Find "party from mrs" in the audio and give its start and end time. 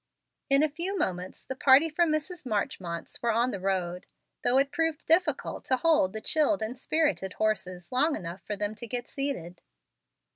1.55-2.43